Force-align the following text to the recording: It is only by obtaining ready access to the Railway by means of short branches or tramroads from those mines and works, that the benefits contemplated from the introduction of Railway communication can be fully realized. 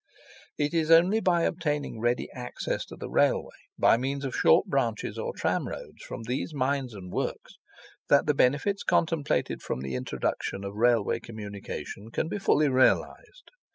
It 0.57 0.73
is 0.73 0.89
only 0.89 1.19
by 1.19 1.43
obtaining 1.43 1.99
ready 1.99 2.27
access 2.33 2.85
to 2.85 2.95
the 2.95 3.07
Railway 3.07 3.53
by 3.77 3.97
means 3.97 4.25
of 4.25 4.35
short 4.35 4.65
branches 4.65 5.15
or 5.19 5.31
tramroads 5.31 6.01
from 6.01 6.23
those 6.23 6.55
mines 6.55 6.95
and 6.95 7.11
works, 7.11 7.59
that 8.09 8.25
the 8.25 8.33
benefits 8.33 8.81
contemplated 8.81 9.61
from 9.61 9.81
the 9.81 9.93
introduction 9.93 10.63
of 10.63 10.73
Railway 10.73 11.19
communication 11.19 12.09
can 12.09 12.29
be 12.29 12.39
fully 12.39 12.67
realized. 12.67 13.51